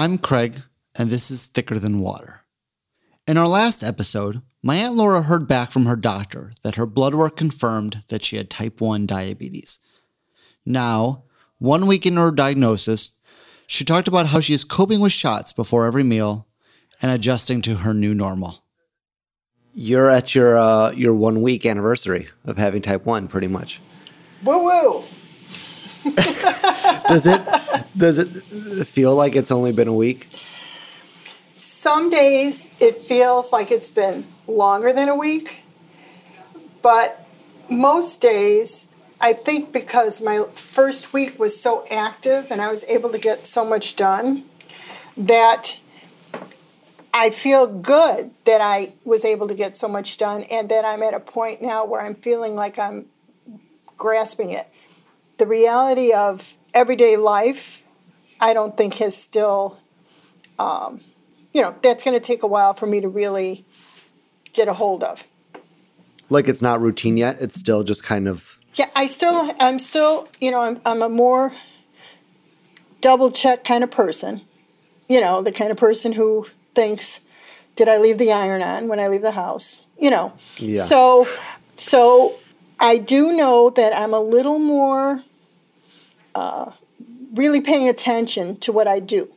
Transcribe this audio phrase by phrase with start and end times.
[0.00, 0.62] I'm Craig,
[0.94, 2.40] and this is Thicker Than Water.
[3.28, 7.14] In our last episode, my Aunt Laura heard back from her doctor that her blood
[7.14, 9.78] work confirmed that she had type 1 diabetes.
[10.64, 11.24] Now,
[11.58, 13.12] one week into her diagnosis,
[13.66, 16.46] she talked about how she is coping with shots before every meal
[17.02, 18.64] and adjusting to her new normal.
[19.74, 23.82] You're at your uh, your one week anniversary of having type one, pretty much.
[24.44, 25.04] Woo woo.
[27.08, 27.40] does it
[27.96, 30.28] does it feel like it's only been a week?
[31.56, 35.62] Some days it feels like it's been longer than a week,
[36.82, 37.26] but
[37.68, 38.88] most days
[39.20, 43.46] I think because my first week was so active and I was able to get
[43.46, 44.44] so much done
[45.16, 45.76] that
[47.12, 51.02] I feel good that I was able to get so much done and that I'm
[51.02, 53.06] at a point now where I'm feeling like I'm
[53.96, 54.66] grasping it.
[55.40, 57.82] The reality of everyday life,
[58.42, 59.80] I don't think has still,
[60.58, 61.00] um,
[61.54, 63.64] you know, that's going to take a while for me to really
[64.52, 65.24] get a hold of.
[66.28, 67.38] Like it's not routine yet.
[67.40, 68.58] It's still just kind of.
[68.74, 71.54] Yeah, I still, I'm still, you know, I'm, I'm a more
[73.00, 74.42] double check kind of person.
[75.08, 77.18] You know, the kind of person who thinks,
[77.76, 79.86] did I leave the iron on when I leave the house?
[79.98, 80.34] You know.
[80.58, 80.82] Yeah.
[80.84, 81.26] So
[81.78, 82.34] so
[82.80, 85.22] I do know that I'm a little more
[86.34, 86.72] uh,
[87.34, 89.28] really paying attention to what I do.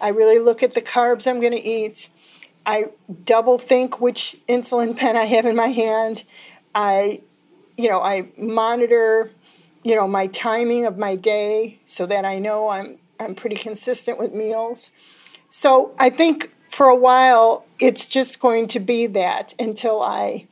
[0.00, 2.08] I really look at the carbs I'm going to eat.
[2.64, 2.86] I
[3.24, 6.24] double think which insulin pen I have in my hand.
[6.74, 7.20] I,
[7.76, 9.30] you know, I monitor,
[9.82, 14.18] you know, my timing of my day so that I know I'm I'm pretty consistent
[14.18, 14.90] with meals.
[15.50, 20.46] So I think for a while, it's just going to be that until I,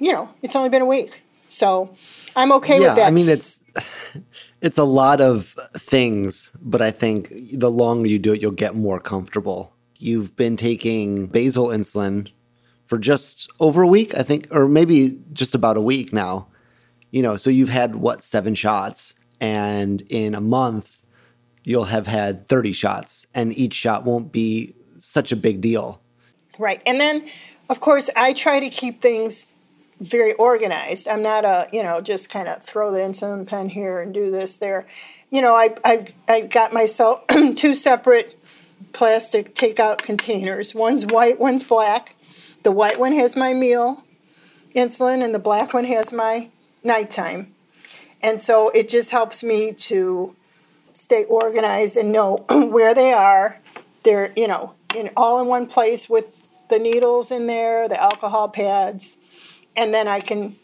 [0.00, 1.20] you know, it's only been a week.
[1.48, 1.96] So
[2.36, 3.06] I'm okay yeah, with that.
[3.06, 3.64] I mean, it's
[4.60, 8.74] it's a lot of things, but I think the longer you do it, you'll get
[8.74, 9.74] more comfortable.
[9.96, 12.30] You've been taking basal insulin
[12.86, 16.48] for just over a week, I think, or maybe just about a week now.
[17.10, 21.04] You know, so you've had what seven shots, and in a month,
[21.64, 26.00] you'll have had 30 shots, and each shot won't be such a big deal.
[26.58, 26.82] Right.
[26.86, 27.28] And then,
[27.68, 29.47] of course, I try to keep things
[30.00, 31.08] very organized.
[31.08, 34.30] I'm not a, you know, just kind of throw the insulin pen here and do
[34.30, 34.86] this there.
[35.30, 37.26] You know, I, I, I got myself
[37.56, 38.38] two separate
[38.92, 40.74] plastic takeout containers.
[40.74, 42.14] One's white, one's black.
[42.62, 44.04] The white one has my meal
[44.74, 46.48] insulin, and the black one has my
[46.84, 47.54] nighttime.
[48.22, 50.34] And so it just helps me to
[50.92, 53.60] stay organized and know where they are.
[54.02, 58.48] They're, you know, in all in one place with the needles in there, the alcohol
[58.48, 59.16] pads,
[59.78, 60.56] and then I can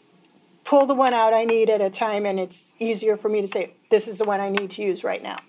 [0.65, 3.47] pull the one out I need at a time, and it's easier for me to
[3.47, 5.39] say, this is the one I need to use right now.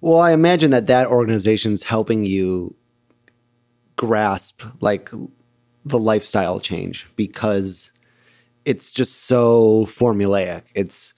[0.00, 2.74] Well, I imagine that that organization is helping you
[3.96, 5.10] grasp like
[5.84, 7.92] the lifestyle change because
[8.64, 10.62] it's just so formulaic.
[10.74, 11.12] It's,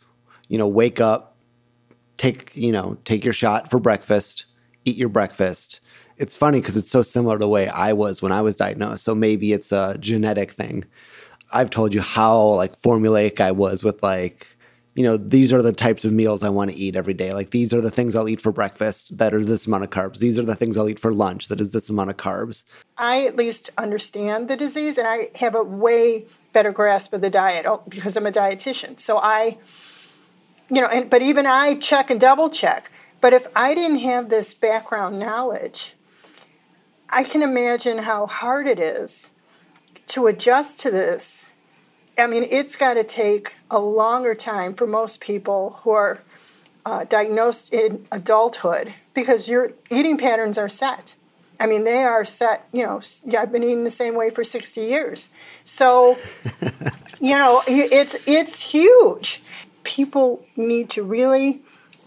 [0.49, 1.37] you know, wake up,
[2.17, 4.47] take, you know, take your shot for breakfast,
[4.85, 5.81] eat your breakfast,
[6.21, 9.05] it's funny because it's so similar to the way I was when I was diagnosed.
[9.05, 10.85] So maybe it's a genetic thing.
[11.51, 14.47] I've told you how like formulaic I was with like,
[14.95, 17.33] you know, these are the types of meals I want to eat every day.
[17.33, 20.19] Like these are the things I'll eat for breakfast that are this amount of carbs.
[20.19, 22.65] These are the things I'll eat for lunch that is this amount of carbs.
[22.99, 27.31] I at least understand the disease and I have a way better grasp of the
[27.31, 29.01] diet oh, because I'm a dietitian.
[29.01, 29.57] So I
[30.69, 32.91] you know, and but even I check and double check.
[33.23, 35.95] But if I didn't have this background knowledge,
[37.13, 39.31] I can imagine how hard it is
[40.09, 41.53] to adjust to this.
[42.17, 46.23] I mean, it's got to take a longer time for most people who are
[46.87, 51.17] uh, diagnosed in adulthood because your eating patterns are set.
[51.59, 53.01] I mean, they are set, you know,
[53.37, 55.29] I've been eating the same way for 60 years.
[55.65, 56.17] So,
[57.21, 59.43] you know, it's, it's huge.
[59.83, 61.61] People need to really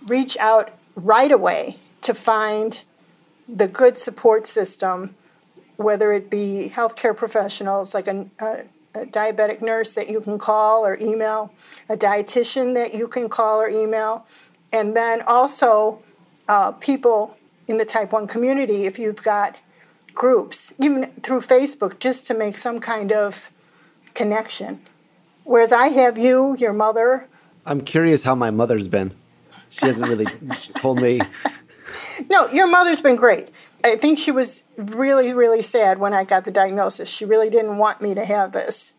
[0.08, 2.81] reach out right away to find
[3.47, 5.16] the good support system,
[5.78, 8.63] whether it be healthcare professionals like a, a,
[8.95, 11.53] a, diabetic nurse that you can call or email,
[11.90, 14.25] a dietitian that you can call or email,
[14.72, 16.01] and then also
[16.47, 17.37] uh, people
[17.67, 19.57] in the type 1 community if you've got
[20.13, 23.51] groups, even through Facebook, just to make some kind of
[24.13, 24.81] connection.
[25.43, 27.28] Whereas I have you, your mother.
[27.66, 29.13] I'm curious how my mother's been.
[29.69, 30.25] She hasn't really
[30.75, 31.19] told me
[32.29, 33.49] no, your mother's been great.
[33.84, 37.09] I think she was really, really sad when I got the diagnosis.
[37.09, 38.93] She really didn't want me to have this.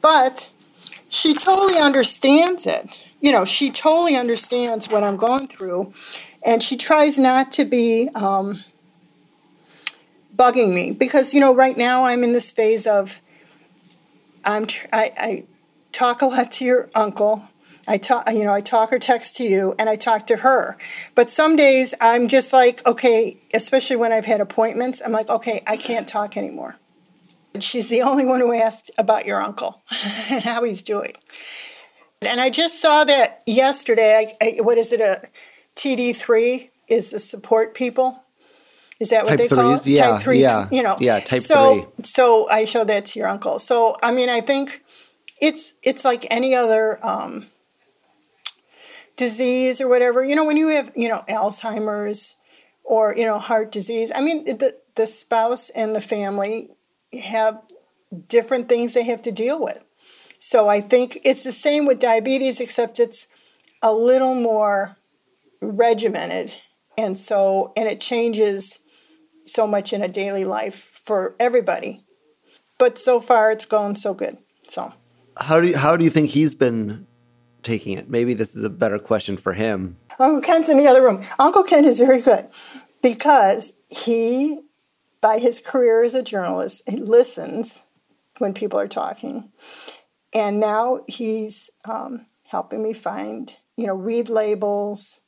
[0.00, 0.48] But
[1.08, 5.92] she totally understands it you know, she totally understands what I'm going through,
[6.44, 8.60] and she tries not to be um,
[10.36, 13.20] bugging me because you know, right now I'm in this phase of
[14.44, 15.44] I'm tr- I, I
[15.90, 17.48] talk a lot to your uncle.
[17.88, 20.76] I talk, you know, I talk or text to you, and I talk to her.
[21.14, 25.62] But some days I'm just like, okay, especially when I've had appointments, I'm like, okay,
[25.66, 26.76] I can't talk anymore.
[27.54, 29.82] And she's the only one who asked about your uncle
[30.30, 31.14] and how he's doing.
[32.20, 34.34] And I just saw that yesterday.
[34.40, 35.00] I, I, what is it?
[35.00, 35.22] A
[35.76, 38.22] TD3 is the support people.
[39.00, 39.80] Is that what Type they call it?
[39.80, 39.96] threes?
[39.96, 40.40] Yeah, type three.
[40.40, 40.96] yeah, You know.
[40.98, 42.04] yeah, type so, three.
[42.04, 43.60] So I showed that to your uncle.
[43.60, 44.82] So I mean, I think
[45.40, 47.46] it's it's like any other um,
[49.18, 50.24] disease or whatever.
[50.24, 52.36] You know, when you have you know Alzheimer's
[52.84, 54.10] or you know heart disease.
[54.14, 56.70] I mean, the the spouse and the family
[57.22, 57.60] have
[58.26, 59.84] different things they have to deal with.
[60.38, 63.28] So I think it's the same with diabetes, except it's
[63.82, 64.96] a little more
[65.60, 66.54] regimented,
[66.96, 68.78] and so and it changes
[69.44, 72.04] so much in a daily life for everybody.
[72.78, 74.38] But so far, it's gone so good.
[74.68, 74.92] So
[75.36, 77.06] How do you, how do you think he's been
[77.62, 78.08] taking it?
[78.08, 79.96] Maybe this is a better question for him.
[80.18, 81.22] Uncle Ken's in the other room.
[81.38, 82.48] Uncle Ken is very good
[83.02, 84.60] because he,
[85.20, 87.84] by his career as a journalist, he listens
[88.38, 89.50] when people are talking,
[90.34, 95.20] and now he's um, helping me find, you know, read labels,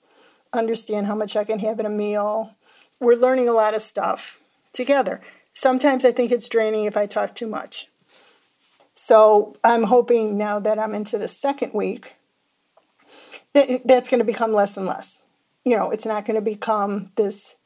[0.52, 2.56] understand how much I can have in a meal.
[3.00, 4.40] We're learning a lot of stuff
[4.72, 5.20] together.
[5.54, 7.88] Sometimes I think it's draining if I talk too much.
[8.94, 12.16] So I'm hoping now that I'm into the second week
[13.54, 15.24] that that's going to become less and less.
[15.64, 17.56] You know, it's not going to become this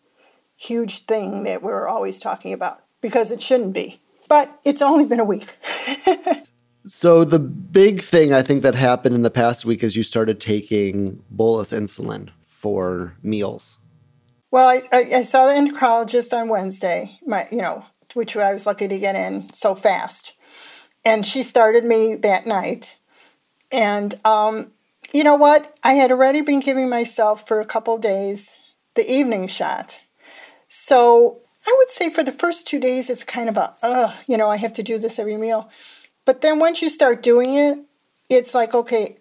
[0.57, 4.01] huge thing that we're always talking about because it shouldn't be.
[4.29, 5.55] But it's only been a week.
[6.87, 10.39] So the big thing I think that happened in the past week is you started
[10.39, 13.79] taking bolus insulin for meals.
[14.51, 18.67] Well, I, I, I saw the endocrinologist on Wednesday, my, you know, which I was
[18.67, 20.35] lucky to get in so fast.
[21.07, 22.99] And she started me that night.
[23.73, 24.73] And um,
[25.15, 25.79] you know what?
[25.85, 28.57] I had already been giving myself for a couple days
[28.95, 30.01] the evening shot.
[30.69, 34.37] So I would say for the first two days, it's kind of a, ugh, you
[34.37, 35.71] know, I have to do this every meal.
[36.25, 37.79] But then once you start doing it,
[38.29, 39.19] it's like, okay,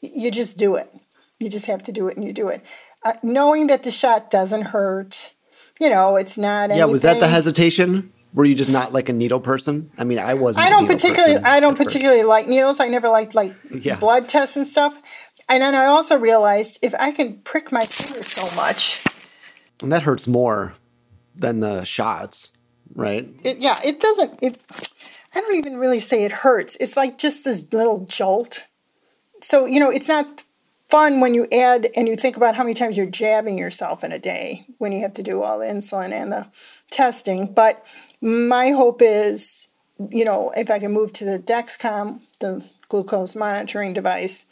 [0.00, 0.88] you just do it.
[1.40, 2.64] You just have to do it and you do it.
[3.04, 5.32] Uh, knowing that the shot doesn't hurt,
[5.80, 8.12] you know, it's not Yeah, was that the hesitation?
[8.34, 9.90] Were you just not like a needle person?
[9.96, 10.66] I mean, I wasn't.
[10.66, 11.88] I don't particularly I don't at first.
[11.88, 12.80] particularly like needles.
[12.80, 13.96] I never liked like Yeah.
[13.96, 14.98] blood tests and stuff.
[15.48, 19.04] And then I also realized if I can prick my finger so much,
[19.82, 20.74] And that hurts more
[21.36, 22.50] than the shots,
[22.94, 23.28] right?
[23.44, 24.58] it yeah, it doesn't it
[25.34, 26.76] I don't even really say it hurts.
[26.80, 28.64] It's like just this little jolt.
[29.42, 30.44] So, you know, it's not
[30.88, 34.12] fun when you add and you think about how many times you're jabbing yourself in
[34.12, 36.46] a day when you have to do all the insulin and the
[36.90, 37.52] testing.
[37.52, 37.84] But
[38.24, 39.68] my hope is,
[40.10, 44.44] you know, if I can move to the Dexcom, the glucose monitoring device,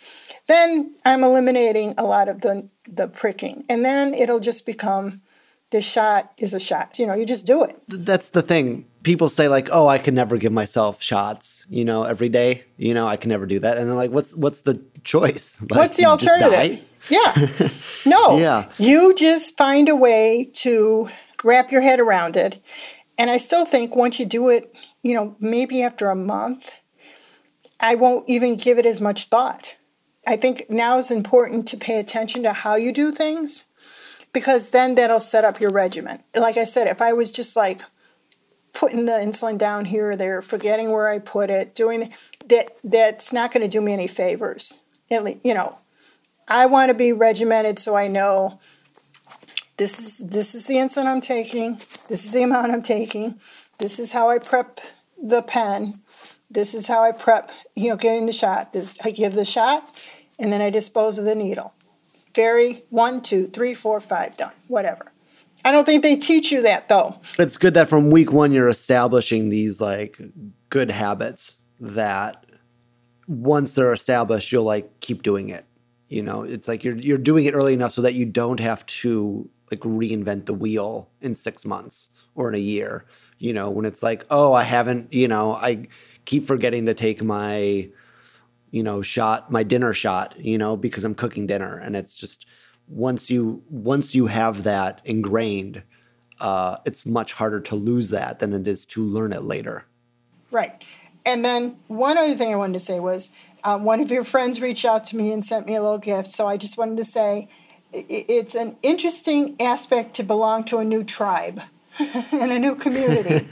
[0.47, 3.65] then I'm eliminating a lot of the the pricking.
[3.69, 5.23] And then it'll just become
[5.71, 6.99] the shot is a shot.
[6.99, 7.81] You know, you just do it.
[7.89, 8.85] That's the thing.
[9.05, 12.65] People say like, "Oh, I can never give myself shots," you know, every day.
[12.77, 13.79] You know, I can never do that.
[13.79, 15.57] And I'm like, "What's what's the choice?
[15.71, 16.45] Like, What's the you just die?
[16.45, 16.89] alternative?
[17.09, 17.69] Yeah.
[18.11, 18.37] No.
[18.39, 18.69] Yeah.
[18.79, 21.09] You just find a way to
[21.45, 22.59] wrap your head around it.
[23.23, 26.73] And I still think once you do it, you know, maybe after a month,
[27.79, 29.77] I won't even give it as much thought.
[30.27, 33.67] I think now is important to pay attention to how you do things
[34.33, 36.25] because then that'll set up your regimen.
[36.35, 37.83] Like I said, if I was just like
[38.73, 42.13] putting the insulin down here or there, forgetting where I put it, doing
[42.49, 44.81] that, that's not going to do me any favors.
[45.13, 45.79] At least, you know,
[46.49, 48.59] I want to be regimented so I know
[49.83, 51.75] this is this is the insulin I'm taking,
[52.09, 53.41] this is the amount I'm taking,
[53.81, 54.81] this is how I prep
[55.21, 55.95] the pen,
[56.49, 58.73] this is how I prep, you know, getting the shot.
[58.73, 59.91] This I give the shot
[60.39, 61.75] and then I dispose of the needle.
[62.33, 64.53] Very one, two, three, four, five, done.
[64.69, 65.11] Whatever.
[65.65, 67.21] I don't think they teach you that though.
[67.37, 70.21] It's good that from week one you're establishing these like
[70.69, 72.47] good habits that
[73.27, 75.65] once they're established, you'll like keep doing it.
[76.09, 78.87] You know, it's like you're you're doing it early enough so that you don't have
[78.87, 83.05] to like reinvent the wheel in six months or in a year.
[83.39, 85.89] You know, when it's like, oh, I haven't, you know, I
[86.27, 87.91] keep forgetting to take my,
[88.71, 91.77] you know, shot, my dinner shot, you know, because I'm cooking dinner.
[91.77, 92.47] And it's just
[92.87, 95.83] once you once you have that ingrained,
[96.39, 99.87] uh, it's much harder to lose that than it is to learn it later.
[100.53, 100.85] Right.
[101.25, 103.31] And then one other thing I wanted to say was
[103.65, 106.29] Um, one of your friends reached out to me and sent me a little gift.
[106.29, 107.47] So I just wanted to say
[107.93, 111.61] it's an interesting aspect to belong to a new tribe
[111.99, 113.47] and a new community.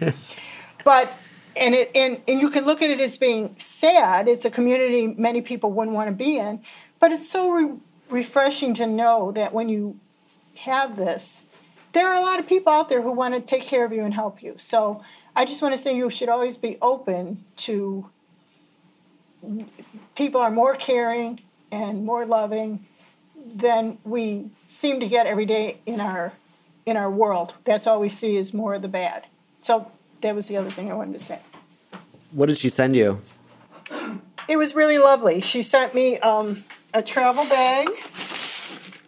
[0.84, 1.12] but
[1.56, 4.28] and it and, and you can look at it as being sad.
[4.28, 6.60] It's a community many people wouldn't want to be in,
[6.98, 7.78] but it's so re-
[8.08, 9.98] refreshing to know that when you
[10.58, 11.42] have this,
[11.92, 14.04] there are a lot of people out there who want to take care of you
[14.04, 14.54] and help you.
[14.58, 15.02] So
[15.34, 18.08] I just want to say you should always be open to
[20.14, 21.40] people are more caring
[21.72, 22.86] and more loving
[23.58, 26.32] than we seem to get every day in our
[26.86, 27.54] in our world.
[27.64, 29.26] That's all we see is more of the bad.
[29.60, 29.90] So
[30.22, 31.38] that was the other thing I wanted to say.
[32.32, 33.18] What did she send you?
[34.48, 35.40] It was really lovely.
[35.40, 36.64] She sent me um,
[36.94, 37.88] a travel bag,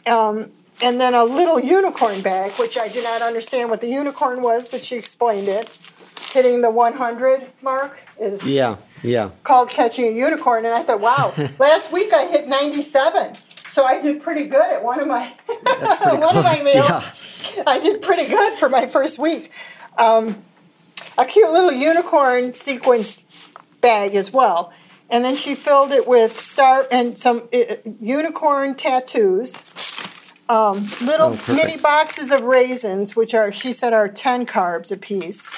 [0.07, 0.51] um,
[0.83, 4.69] and then a little unicorn bag, which I did not understand what the unicorn was,
[4.69, 5.77] but she explained it.
[6.33, 9.31] Hitting the 100 mark is Yeah, yeah.
[9.45, 13.35] called catching a unicorn, and I thought, wow, last week I hit 97.
[13.73, 17.61] So I did pretty good at one of my one of my close, meals.
[17.67, 19.51] I did pretty good for my first week.
[19.97, 20.43] Um,
[21.17, 23.23] a cute little unicorn sequence
[23.81, 24.75] bag as well,
[25.09, 29.57] and then she filled it with star and some uh, unicorn tattoos.
[30.51, 34.99] Um, little Oh, mini boxes of raisins, which are she said are ten carbs a
[34.99, 35.51] piece,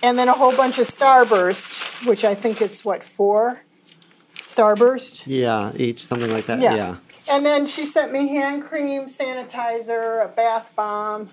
[0.00, 3.62] and then a whole bunch of starburst, which I think it's what four
[4.36, 5.24] starburst.
[5.26, 6.60] Yeah, each something like that.
[6.60, 6.76] Yeah.
[6.76, 6.96] Yeah.
[7.30, 11.30] And then she sent me hand cream, sanitizer, a bath bomb,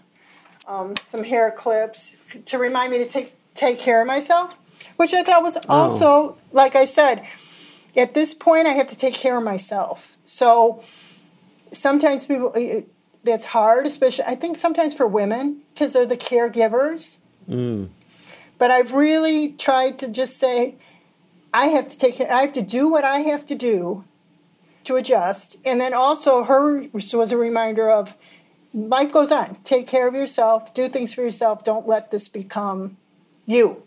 [0.68, 4.58] um, some hair clips to remind me to take take care of myself,
[4.98, 7.26] which I thought was also, like I said,
[7.96, 10.18] at this point I have to take care of myself.
[10.26, 10.84] So
[11.72, 12.54] sometimes people
[13.24, 17.18] that's hard, especially I think sometimes for women because they're the caregivers.
[18.58, 20.76] But I've really tried to just say,
[21.54, 22.32] I have to take care.
[22.32, 24.04] I have to do what I have to do
[24.86, 25.58] to adjust.
[25.66, 28.16] And then also her was a reminder of
[28.74, 29.58] life goes on.
[29.64, 32.98] Take care of yourself, do things for yourself, don't let this become
[33.46, 33.84] you.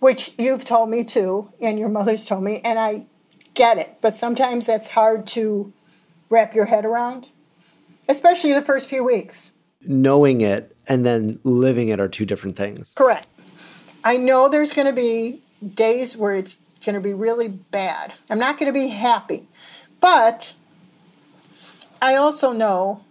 [0.00, 3.06] Which you've told me too, and your mother's told me, and I
[3.54, 3.96] get it.
[4.00, 5.72] But sometimes that's hard to
[6.28, 7.30] wrap your head around.
[8.08, 9.52] Especially the first few weeks.
[9.86, 12.92] Knowing it and then living it are two different things.
[12.94, 13.26] Correct.
[14.02, 15.40] I know there's going to be
[15.74, 18.12] days where it's going to be really bad.
[18.28, 19.48] I'm not going to be happy.
[20.04, 20.52] But
[22.02, 23.02] I also know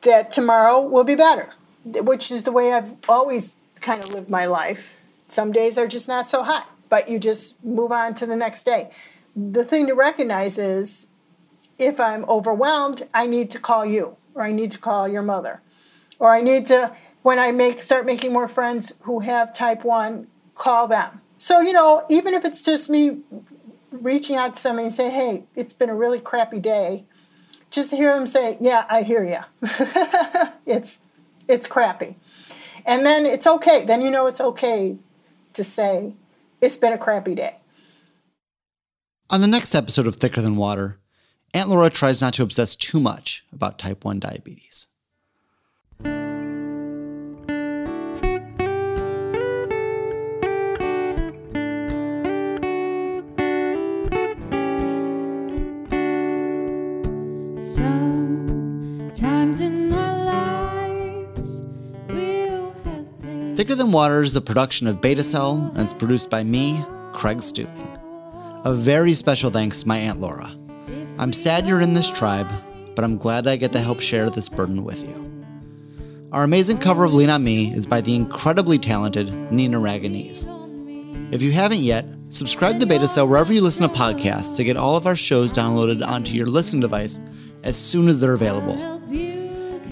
[0.00, 1.50] that tomorrow will be better,
[1.84, 4.94] which is the way I've always kind of lived my life.
[5.28, 8.64] Some days are just not so hot, but you just move on to the next
[8.64, 8.90] day.
[9.36, 11.08] The thing to recognize is
[11.76, 15.60] if I'm overwhelmed, I need to call you or I need to call your mother
[16.18, 20.26] or I need to when I make start making more friends who have type 1
[20.54, 21.20] call them.
[21.36, 23.18] So, you know, even if it's just me
[23.92, 27.04] reaching out to somebody and say, "Hey, it's been a really crappy day."
[27.70, 29.40] Just to hear them say, "Yeah, I hear you."
[30.66, 30.98] it's
[31.48, 32.16] it's crappy.
[32.84, 33.84] And then it's okay.
[33.84, 34.98] Then you know it's okay
[35.52, 36.14] to say
[36.60, 37.56] it's been a crappy day.
[39.30, 40.98] On the next episode of Thicker Than Water,
[41.54, 44.88] Aunt Laura tries not to obsess too much about type 1 diabetes.
[63.62, 67.38] Thicker Than Water is the production of Beta Cell and it's produced by me, Craig
[67.38, 68.64] Stubing.
[68.64, 70.50] A very special thanks to my Aunt Laura.
[71.16, 72.50] I'm sad you're in this tribe,
[72.96, 75.46] but I'm glad I get to help share this burden with you.
[76.32, 80.48] Our amazing cover of Lean On Me is by the incredibly talented Nina Ragonese.
[81.32, 84.76] If you haven't yet, subscribe to Beta Cell wherever you listen to podcasts to get
[84.76, 87.20] all of our shows downloaded onto your listening device
[87.62, 88.91] as soon as they're available.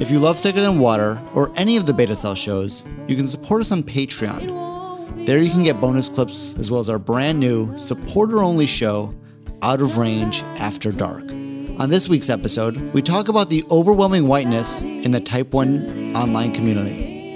[0.01, 3.27] If you love Thicker Than Water or any of the Beta Cell shows, you can
[3.27, 5.27] support us on Patreon.
[5.27, 9.15] There you can get bonus clips as well as our brand new supporter only show,
[9.61, 11.31] Out of Range After Dark.
[11.31, 16.55] On this week's episode, we talk about the overwhelming whiteness in the Type 1 online
[16.55, 17.35] community.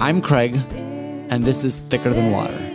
[0.00, 2.71] I'm Craig, and this is Thicker Than Water.